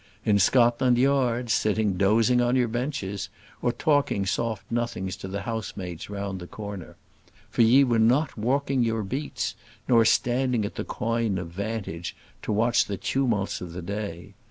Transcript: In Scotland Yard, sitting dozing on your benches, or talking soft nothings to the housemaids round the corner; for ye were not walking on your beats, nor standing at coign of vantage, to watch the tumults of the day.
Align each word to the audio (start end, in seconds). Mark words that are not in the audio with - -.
In 0.25 0.39
Scotland 0.39 0.97
Yard, 0.97 1.51
sitting 1.51 1.93
dozing 1.93 2.41
on 2.41 2.55
your 2.55 2.67
benches, 2.67 3.29
or 3.61 3.71
talking 3.71 4.25
soft 4.25 4.63
nothings 4.71 5.15
to 5.17 5.27
the 5.27 5.41
housemaids 5.41 6.09
round 6.09 6.39
the 6.39 6.47
corner; 6.47 6.95
for 7.51 7.61
ye 7.61 7.83
were 7.83 7.99
not 7.99 8.35
walking 8.35 8.79
on 8.79 8.83
your 8.85 9.03
beats, 9.03 9.53
nor 9.87 10.03
standing 10.03 10.65
at 10.65 10.73
coign 10.87 11.37
of 11.37 11.49
vantage, 11.51 12.15
to 12.41 12.51
watch 12.51 12.85
the 12.85 12.97
tumults 12.97 13.61
of 13.61 13.73
the 13.73 13.83
day. 13.83 14.33